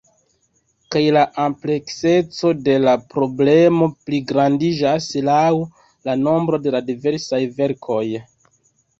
[0.93, 5.43] Kaj la amplekseco de la problemo pligrandiĝas laŭ
[6.09, 8.01] la nombro de la diversaj verkoj.